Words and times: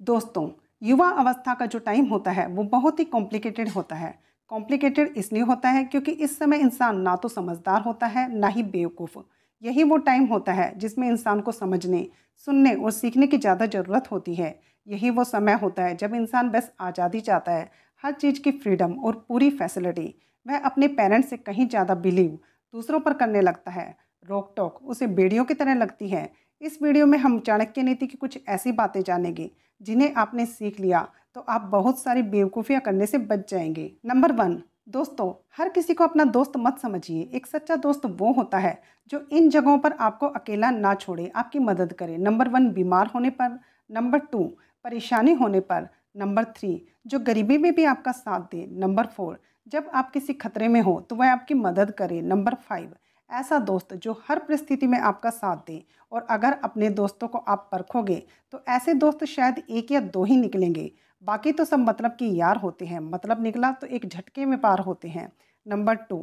दोस्तों, 0.00 0.48
युवा 0.82 1.08
अवस्था 1.10 1.54
का 1.54 1.66
जो 1.66 1.78
टाइम 1.78 2.04
होता 2.04 2.30
है, 2.30 2.46
वो 2.48 2.62
बहुत 2.64 3.00
ही 3.00 3.04
कॉम्प्लिकेटेड 3.06 3.68
होता 3.68 3.96
है। 3.96 4.14
कॉम्प्लिकेटेड 4.50 5.12
इसलिए 5.16 5.42
होता 5.42 5.68
है 5.68 5.84
क्योंकि 5.84 6.10
इस 6.12 6.38
समय 6.38 6.58
इंसान 6.58 7.00
ना 7.00 7.16
तो 7.16 7.28
समझदार 7.28 7.82
होता 7.82 8.06
है, 8.06 8.38
ना 8.38 8.48
ही 8.48 8.62
बेवकूफ़। 8.62 9.18
यही 9.62 9.84
वो 9.84 9.96
टाइम 9.98 10.24
होता 10.24 10.52
है 10.52 10.72
जिसमें 10.78 11.08
इंसान 11.08 11.40
को 11.40 11.52
समझने, 11.52 12.06
सुनने 12.46 12.74
और 12.74 12.90
सीखने 12.90 13.26
की 13.26 13.38
ज़्यादा 13.38 13.66
ज़रूरत 13.66 14.10
होती 14.12 14.34
है। 14.34 14.58
यही 14.86 15.10
वो 15.10 15.24
समय 15.24 15.52
होता 15.52 15.84
है 15.84 15.96
जब 15.96 16.14
इंसान 16.14 16.50
बस 16.50 16.70
आज़ादी 16.80 17.20
चाहता 17.20 17.52
है, 17.52 17.70
हर 18.04 18.12
चीज़ 18.12 18.40
की 18.42 18.50
फ्रीडम 18.52 18.92
और 18.94 19.24
पूरी 19.28 19.50
फैसिलिटी 19.50 20.14
वह 20.46 20.58
अपने 20.58 20.88
पेरेंट्स 20.88 21.30
से 21.30 21.36
कहीं 21.36 21.68
ज़्यादा 21.68 21.94
बिलीव 21.96 22.38
दूसरों 22.74 23.00
पर 23.00 23.12
करने 23.12 23.40
लगता 23.40 23.70
है। 23.70 23.94
रोक 24.24 24.52
टोक 24.56 24.80
उसे 24.84 25.06
बेड़ियों 25.08 25.44
की 25.44 25.54
तरह 25.54 25.74
लगती 25.74 26.08
है। 26.08 26.30
इस 26.62 26.78
वीडियो 26.82 27.04
में 27.06 27.16
हम 27.18 27.38
चाणक्य 27.40 27.82
नीति 27.82 28.06
की 28.06 28.16
कुछ 28.16 28.38
ऐसी 28.48 28.72
बातें 28.72 29.02
जानेंगे, 29.02 29.50
जिन्हें 29.80 30.14
आपने 30.14 30.44
सीख 30.46 30.80
लिया 30.80 31.06
तो 31.34 31.40
आप 31.40 31.60
बहुत 31.62 31.98
सारी 31.98 32.22
बेवकूफ़ियाँ 32.24 32.80
करने 32.80 33.06
से 33.06 33.18
बच 33.20 33.50
जाएँगे। 33.50 33.90
नंबर 34.06 34.32
वन, 34.32 34.60
दोस्तों, 34.88 35.32
हर 35.56 35.68
किसी 35.68 35.94
को 35.94 36.04
अपना 36.04 36.24
दोस्त 36.26 36.52
मत 36.56 36.78
समझिए। 36.78 37.28
एक 37.34 37.46
सच्चा 37.46 37.76
दोस्त 37.76 38.06
वो 38.06 38.32
होता 38.32 38.58
है, 38.58 38.80
जो 39.10 39.26
इन 39.32 39.48
जगहों 39.50 39.78
पर 39.78 39.92
आपको 39.92 40.26
अकेला 40.28 40.70
ना 40.70 40.94
छोड़े, 40.94 41.30
आपकी 41.36 41.58
मदद 41.60 41.92
करे। 41.92 42.16
नंबर 42.18 42.48
वन, 42.48 42.70
बीमार 42.70 43.10
होने 43.14 43.30
पर। 43.32 43.58
नंबर 43.90 44.18
टू, 44.22 44.44
परेशानी 44.84 45.32
होने 45.34 45.60
पर। 45.62 45.88
नंबर 46.16 46.44
थ्री, 46.56 46.80
जो 47.06 47.18
गरीबी 47.20 47.58
में 47.58 47.74
भी 47.74 47.84
आपका 47.86 48.12
साथ 48.12 48.40
दे। 48.52 48.66
नंबर 48.72 49.06
फोर, 49.06 49.38
जब 49.66 49.90
आप 49.94 50.10
किसी 50.10 50.32
खतरे 50.34 50.68
में 50.68 50.80
हो 50.80 51.00
तो 51.00 51.16
वह 51.16 51.32
आपकी 51.32 51.54
मदद 51.56 51.90
करे। 51.90 52.20
नंबर 52.22 52.54
फाइव 52.60 52.94
ऐसा 53.30 53.58
दोस्त 53.60 53.94
जो 53.94 54.12
हर 54.28 54.38
परिस्थिति 54.38 54.86
में 54.86 54.98
आपका 54.98 55.30
साथ 55.30 55.56
दे 55.66 55.82
और 56.12 56.26
अगर 56.30 56.52
अपने 56.64 56.88
दोस्तों 56.90 57.28
को 57.28 57.38
आप 57.38 57.68
परखोगे 57.72 58.22
तो 58.52 58.62
ऐसे 58.68 58.94
दोस्त 58.94 59.24
शायद 59.26 59.62
एक 59.70 59.92
या 59.92 60.00
दो 60.00 60.24
ही 60.24 60.36
निकलेंगे। 60.36 60.90
बाकी 61.24 61.52
तो 61.52 61.64
सब 61.64 61.78
मतलब 61.78 62.10
कि 62.10 62.34
यार 62.36 62.56
होते 62.56 62.86
हैं 62.86 63.00
मतलब 63.02 63.42
निकला 63.42 63.70
तो 63.72 63.86
एक 63.86 64.06
झटके 64.06 64.44
में 64.46 64.60
पार 64.60 64.78
होते 64.80 65.08
हैं। 65.08 65.30
नंबर 65.66 65.94
टू, 65.94 66.16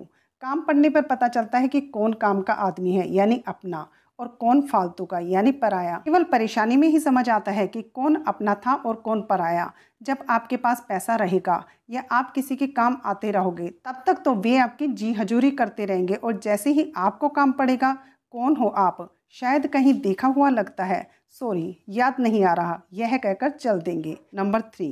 काम 0.43 0.61
पढ़ने 0.61 0.89
पर 0.89 1.01
पता 1.03 1.27
चलता 1.27 1.57
है 1.57 1.67
कि 1.67 1.81
कौन 1.81 2.13
काम 2.15 2.41
का 2.41 2.53
आदमी 2.53 2.91
है, 2.91 3.07
यानी 3.09 3.41
अपना। 3.47 3.87
और 4.19 4.27
कौन 4.39 4.61
फालतू 4.61 5.05
का, 5.05 5.19
यानी 5.19 5.51
पराया। 5.53 5.97
केवल 6.05 6.23
परेशानी 6.23 6.77
में 6.77 6.87
ही 6.87 6.99
समझ 6.99 7.29
आता 7.29 7.51
है 7.51 7.67
कि 7.67 7.81
कौन 7.83 8.15
अपना 8.27 8.55
था 8.57 8.73
और 8.75 8.95
कौन 8.97 9.21
पराया। 9.21 9.71
जब 10.01 10.17
आपके 10.29 10.57
पास 10.57 10.85
पैसा 10.89 11.15
रहेगा 11.15 11.63
या 11.89 12.03
आप 12.11 12.31
किसी 12.31 12.55
के 12.55 12.67
काम 12.69 12.97
आते 13.05 13.31
रहोगे, 13.31 13.67
तब 13.85 14.03
तक 14.07 14.21
तो 14.25 14.33
वे 14.35 14.57
आपकी 14.57 14.87
जी 14.87 15.11
हजूरी 15.13 15.51
करते 15.51 15.85
रहेंगे 15.85 16.15
और 16.15 16.39
जैसे 16.39 16.69
ही 16.69 16.91
आपको 16.97 17.29
काम 17.29 17.51
पड़ेगा, 17.51 17.93
कौन 18.33 18.55
हो 18.55 18.67
आप? 18.67 19.09
शायद 19.31 19.67
कहीं 19.67 19.93
देखा 20.01 20.27
हुआ 20.27 20.49
लगता 20.49 20.83
है। 20.83 21.05
सॉरी, 21.41 21.77
याद 21.89 22.15
नहीं 22.19 22.43
आ 22.43 22.53
रहा। 22.53 22.81
यह 22.93 23.17
कहकर 23.17 23.49
चल 23.51 23.79
देंगे। 23.81 24.17
नंबर 24.35 24.61
थ्री, 24.63 24.89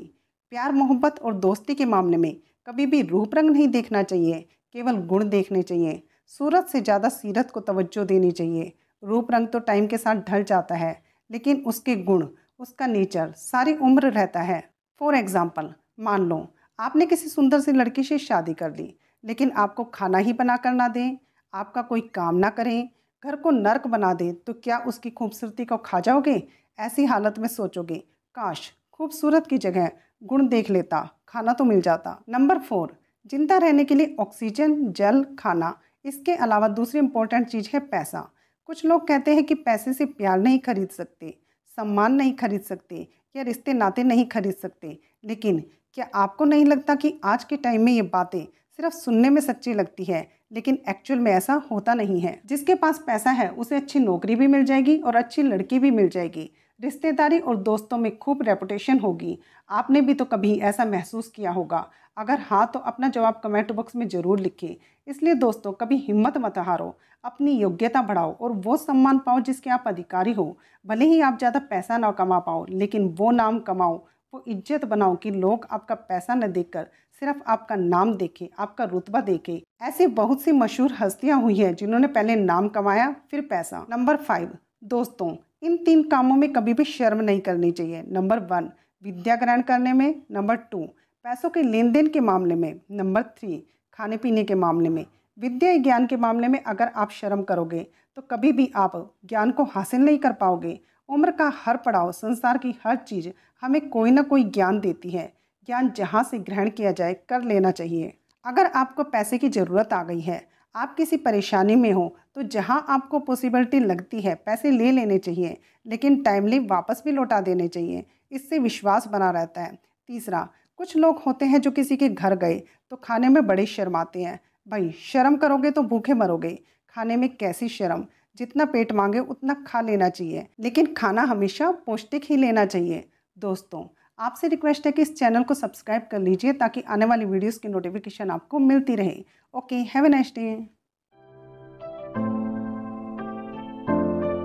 प्यार, 0.51 0.71
मोहब्बत 0.71 1.19
और 1.19 1.33
दोस्ती 1.35 1.75
के 1.75 1.85
मामले 1.85 2.17
में 2.17 2.35
कभी 2.67 2.85
भी 2.85 3.01
रूप 3.01 3.35
रंग 3.35 3.49
नहीं 3.49 3.67
देखना 3.67 4.01
चाहिए, 4.03 4.45
केवल 4.75 4.97
गुण 5.05 5.29
देखने 5.29 5.61
चाहिए। 5.63 6.01
सूरत 6.31 6.67
से 6.67 6.81
ज़्यादा 6.81 7.09
सीरत 7.09 7.51
को 7.51 7.59
तवज्जो 7.61 8.03
देनी 8.05 8.31
चाहिए। 8.31 8.73
रूप 9.03 9.31
रंग 9.31 9.47
तो 9.47 9.59
टाइम 9.61 9.87
के 9.87 9.97
साथ 9.97 10.21
ढल 10.29 10.43
जाता 10.43 10.75
है, 10.75 11.01
लेकिन 11.29 11.63
उसके 11.63 11.95
गुण, 11.97 12.27
उसका 12.59 12.87
नेचर, 12.87 13.31
सारी 13.31 13.73
उम्र 13.75 14.09
रहता 14.09 14.41
है। 14.41 14.63
फॉर 15.01 15.15
एग्ज़ाम्पल 15.15 15.73
मान 15.99 16.21
लो, 16.21 16.47
आपने 16.79 17.05
किसी 17.05 17.29
सुंदर 17.29 17.59
सी 17.59 17.71
लड़की 17.71 18.03
से 18.03 18.17
शादी 18.19 18.53
कर 18.53 18.75
ली, 18.75 18.93
लेकिन 19.23 19.51
आपको 19.53 19.83
खाना 19.85 20.17
ही 20.17 20.33
बना 20.33 20.57
कर 20.57 20.73
ना 20.73 20.87
दें, 20.89 21.17
आपका 21.53 21.81
कोई 21.83 22.01
काम 22.15 22.35
ना 22.35 22.49
करें, 22.51 22.89
घर 23.23 23.35
को 23.35 23.51
नर्क 23.51 23.87
बना 23.87 24.13
दें 24.13 24.33
तो 24.35 24.53
क्या 24.55 24.77
उसकी 24.87 25.09
खूबसूरती 25.11 25.65
को 25.65 25.77
खा 25.79 25.99
जाओगे? 25.99 26.41
ऐसी 26.79 27.05
हालत 27.05 27.39
में 27.39 27.47
सोचोगे, 27.49 27.95
काश, 28.37 28.71
खूबसूरत 28.91 29.47
की 29.47 29.57
जगह 29.59 29.89
गुण 30.23 30.47
देख 30.47 30.69
लेता, 30.69 31.01
खाना 31.27 31.53
तो 31.53 31.63
मिल 31.63 31.81
जाता। 31.81 32.19
नंबर 32.29 32.59
फोर 32.59 32.97
ज़िंदा 33.31 33.57
रहने 33.57 33.83
के 33.85 33.95
लिए 33.95 34.15
ऑक्सीजन 34.19 34.75
जल 34.91 35.23
खाना, 35.39 35.73
इसके 36.05 36.35
अलावा 36.35 36.67
दूसरी 36.69 36.99
इंपॉर्टेंट 36.99 37.47
चीज़ 37.47 37.69
है 37.73 37.79
पैसा। 37.81 38.27
कुछ 38.69 38.85
लोग 38.85 39.07
कहते 39.07 39.35
हैं 39.35 39.43
कि 39.43 39.55
पैसे 39.55 39.93
से 39.93 40.05
प्यार 40.05 40.39
नहीं 40.39 40.59
खरीद 40.59 40.89
सकते, 40.89 41.37
सम्मान 41.77 42.13
नहीं 42.13 42.33
खरीद 42.33 42.61
सकते, 42.61 43.07
या 43.35 43.43
रिश्ते 43.43 43.73
नाते 43.73 44.03
नहीं 44.03 44.25
खरीद 44.25 44.53
सकते। 44.53 44.97
लेकिन 45.25 45.63
क्या 45.93 46.09
आपको 46.15 46.45
नहीं 46.45 46.65
लगता 46.65 46.95
कि 46.95 47.19
आज 47.23 47.43
के 47.43 47.57
टाइम 47.57 47.81
में 47.81 47.91
ये 47.93 48.01
बातें 48.01 48.39
सिर्फ़ 48.79 48.93
सुनने 48.93 49.29
में 49.29 49.41
सच्ची 49.41 49.73
लगती 49.73 50.03
है, 50.03 50.27
लेकिन 50.51 50.77
एक्चुअल 50.89 51.19
में 51.19 51.31
ऐसा 51.31 51.53
होता 51.71 51.93
नहीं 51.93 52.19
है? 52.21 52.41
जिसके 52.45 52.75
पास 52.75 52.99
पैसा 53.07 53.31
है, 53.31 53.49
उसे 53.49 53.75
अच्छी 53.75 53.99
नौकरी 53.99 54.35
भी 54.35 54.47
मिल 54.47 54.63
जाएगी 54.65 54.97
और 54.97 55.15
अच्छी 55.15 55.43
लड़की 55.43 55.79
भी 55.79 55.91
मिल 55.91 56.09
जाएगी। 56.09 56.49
रिश्तेदारी 56.79 57.39
और 57.39 57.57
दोस्तों 57.57 57.97
में 57.97 58.17
खूब 58.17 58.41
रेपुटेशन 58.43 58.99
होगी। 58.99 59.37
आपने 59.69 60.01
भी 60.01 60.13
तो 60.13 60.25
कभी 60.25 60.55
ऐसा 60.59 60.85
महसूस 60.85 61.27
किया 61.27 61.51
होगा। 61.51 61.87
अगर 62.17 62.39
हाँ 62.41 62.65
तो 62.73 62.79
अपना 62.81 63.07
जवाब 63.09 63.39
कमेंट 63.43 63.71
बॉक्स 63.71 63.95
में 63.95 64.07
ज़रूर 64.07 64.39
लिखें। 64.39 64.75
इसलिए 65.07 65.33
दोस्तों, 65.35 65.71
कभी 65.73 65.97
हिम्मत 65.97 66.37
मत 66.37 66.57
हारो। 66.57 66.95
अपनी 67.23 67.51
योग्यता 67.51 68.01
बढ़ाओ 68.01 68.35
और 68.35 68.51
वो 68.51 68.75
सम्मान 68.77 69.19
पाओ 69.19 69.39
जिसके 69.39 69.69
आप 69.69 69.83
अधिकारी 69.87 70.33
हो। 70.33 70.57
भले 70.85 71.05
ही 71.05 71.21
आप 71.21 71.37
ज़्यादा 71.37 71.59
पैसा 71.59 71.97
ना 71.97 72.11
कमा 72.11 72.39
पाओ, 72.39 72.65
लेकिन 72.65 73.07
वो 73.09 73.31
नाम 73.31 73.59
कमाओ, 73.59 73.95
वो 74.33 74.43
इज़्ज़त 74.47 74.85
बनाओ 74.85 75.15
कि 75.15 75.31
लोग 75.31 75.67
आपका 75.71 75.95
पैसा 75.95 76.35
न 76.35 76.51
देखकर 76.51 76.87
सिर्फ़ 77.21 77.41
आपका 77.47 77.75
नाम 77.75 78.13
देखें, 78.13 78.47
आपका 78.59 78.83
रुतबा 78.83 79.21
देखें। 79.21 79.59
ऐसी 79.81 80.07
बहुत 80.13 80.41
सी 80.41 80.51
मशहूर 80.51 80.93
हस्तियाँ 80.93 81.41
हुई 81.41 81.55
हैं 81.55 81.73
जिन्होंने 81.75 82.07
पहले 82.09 82.35
नाम 82.35 82.67
कमाया, 82.69 83.15
फिर 83.31 83.41
पैसा। 83.41 83.85
नंबर 83.89 84.17
फाइव 84.17 84.57
दोस्तों 84.85 85.35
इन 85.65 85.77
तीन 85.77 86.01
कामों 86.03 86.35
में 86.35 86.51
कभी 86.53 86.73
भी 86.73 86.83
शर्म 86.83 87.21
नहीं 87.21 87.39
करनी 87.41 87.71
चाहिए। 87.71 88.03
नंबर 88.07 88.39
वन, 88.39 88.69
विद्या 89.03 89.35
ग्रहण 89.35 89.61
करने 89.61 89.93
में। 89.93 90.21
नंबर 90.31 90.55
टू, 90.55 90.79
पैसों 91.25 91.49
के 91.49 91.61
लेन 91.61 91.91
देन 91.91 92.07
के 92.07 92.19
मामले 92.19 92.55
में। 92.55 92.79
नंबर 92.91 93.23
थ्री 93.23 93.57
खाने 93.93 94.17
पीने 94.17 94.43
के 94.43 94.55
मामले 94.55 94.89
में। 94.89 95.05
विद्या 95.37 95.75
ज्ञान 95.77 96.05
के 96.07 96.15
मामले 96.15 96.47
में 96.47 96.61
अगर 96.63 96.91
आप 96.95 97.11
शर्म 97.11 97.41
करोगे 97.43 97.85
तो 98.17 98.21
कभी 98.21 98.51
भी 98.51 98.71
आप 98.75 99.13
ज्ञान 99.25 99.51
को 99.51 99.63
हासिल 99.63 100.01
नहीं 100.01 100.17
कर 100.17 100.33
पाओगे। 100.33 100.79
उम्र 101.09 101.31
का 101.31 101.51
हर 101.55 101.77
पड़ाव, 101.77 102.11
संसार 102.11 102.57
की 102.57 102.75
हर 102.83 102.95
चीज़ 102.97 103.29
हमें 103.61 103.89
कोई 103.89 104.11
ना 104.11 104.21
कोई 104.21 104.43
ज्ञान 104.43 104.79
देती 104.79 105.09
है। 105.09 105.31
ज्ञान 105.67 105.91
जहाँ 105.97 106.23
से 106.23 106.39
ग्रहण 106.39 106.69
किया 106.69 106.91
जाए, 106.91 107.13
कर 107.29 107.41
लेना 107.41 107.71
चाहिए। 107.71 108.13
अगर 108.45 108.65
आपको 108.65 109.03
पैसे 109.03 109.37
की 109.37 109.49
ज़रूरत 109.49 109.93
आ 109.93 110.03
गई 110.03 110.19
है 110.19 110.41
आप 110.75 110.95
किसी 110.95 111.17
परेशानी 111.17 111.75
में 111.75 111.91
हो 111.91 112.15
तो 112.35 112.43
जहाँ 112.43 112.85
आपको 112.89 113.19
पॉसिबिलिटी 113.19 113.79
लगती 113.79 114.21
है, 114.21 114.35
पैसे 114.35 114.71
ले 114.71 114.91
लेने 114.91 115.17
चाहिए, 115.17 115.57
लेकिन 115.85 116.21
टाइमली 116.23 116.59
वापस 116.59 117.01
भी 117.05 117.11
लौटा 117.11 117.39
देने 117.41 117.67
चाहिए। 117.67 118.05
इससे 118.31 118.59
विश्वास 118.59 119.07
बना 119.07 119.29
रहता 119.31 119.61
है। 119.61 119.77
तीसरा, 120.07 120.47
कुछ 120.77 120.95
लोग 120.97 121.21
होते 121.27 121.45
हैं 121.45 121.61
जो 121.61 121.71
किसी 121.71 121.97
के 121.97 122.09
घर 122.09 122.35
गए 122.35 122.61
तो 122.89 122.95
खाने 122.95 123.29
में 123.29 123.45
बड़े 123.47 123.65
शर्माते 123.65 124.23
हैं। 124.23 124.39
भाई, 124.67 124.91
शर्म 124.91 125.35
करोगे 125.35 125.71
तो 125.71 125.83
भूखे 125.83 126.13
मरोगे। 126.13 126.59
खाने 126.95 127.15
में 127.15 127.29
कैसी 127.37 127.69
शर्म? 127.69 128.05
जितना 128.37 128.65
पेट 128.65 128.91
मांगे, 128.91 129.19
उतना 129.19 129.53
खा 129.67 129.81
लेना 129.81 130.09
चाहिए। 130.09 130.47
लेकिन 130.59 130.93
खाना 130.93 131.21
हमेशा 131.21 131.71
पौष्टिक 131.71 132.23
ही 132.29 132.37
लेना 132.37 132.65
चाहिए। 132.65 133.07
दोस्तों 133.37 133.83
आपसे 134.19 134.47
रिक्वेस्ट 134.47 134.85
है 134.85 134.91
कि 134.91 135.01
इस 135.01 135.15
चैनल 135.15 135.43
को 135.43 135.53
सब्सक्राइब 135.53 136.07
कर 136.11 136.19
लीजिए 136.19 136.53
ताकि 136.53 136.81
आने 136.89 137.05
वाली 137.05 137.25
वीडियोस 137.25 137.57
की 137.57 137.67
नोटिफिकेशन 137.67 138.29
आपको 138.31 138.59
मिलती 138.59 138.95
रहे। 138.95 139.23
Okay 139.53 139.75
have 139.93 140.05
a 140.05 140.09
nice 140.09 140.31
day 140.35 140.45